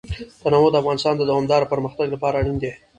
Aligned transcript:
تنوع 0.43 0.67
د 0.71 0.75
افغانستان 0.81 1.13
د 1.17 1.21
دوامداره 1.29 1.69
پرمختګ 1.73 2.07
لپاره 2.11 2.35
اړین 2.41 2.57
دي. 2.59 2.71